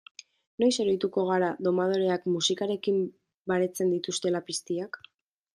Noiz 0.61 0.77
oroituko 0.83 1.25
gara 1.27 1.49
domadoreak 1.67 2.25
musikarekin 2.37 2.99
baretzen 3.53 3.93
dituela 3.99 4.47
piztiak? 4.49 5.03